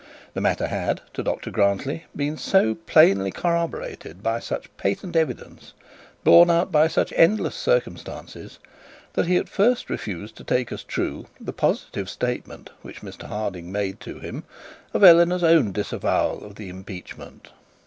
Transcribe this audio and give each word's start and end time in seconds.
The 0.33 0.41
matter 0.41 0.65
had, 0.65 0.99
to 1.13 1.21
Dr 1.21 1.51
Grantly, 1.51 2.05
been 2.15 2.35
so 2.35 2.73
plainly 2.73 3.29
corroborated 3.29 4.23
by 4.23 4.39
such 4.39 4.75
patent 4.75 5.15
evidence, 5.15 5.73
borne 6.23 6.49
out 6.49 6.71
by 6.71 6.87
such 6.87 7.13
endless 7.15 7.53
circumstances, 7.53 8.57
that 9.13 9.27
he 9.27 9.37
at 9.37 9.47
first 9.47 9.91
refused 9.91 10.35
to 10.37 10.43
take 10.43 10.71
as 10.71 10.83
true 10.83 11.27
the 11.39 11.53
positive 11.53 12.09
statement 12.09 12.71
which 12.81 13.01
Mr 13.01 13.25
Harding 13.27 13.71
made 13.71 13.99
to 13.99 14.17
him 14.17 14.43
of 14.91 15.03
Eleanor's 15.03 15.43
own 15.43 15.71
disavowal 15.71 16.43
of 16.43 16.55
the 16.55 16.67
impeachment. 16.67 17.49